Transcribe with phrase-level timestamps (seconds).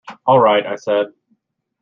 [0.25, 1.13] “All right,” I said.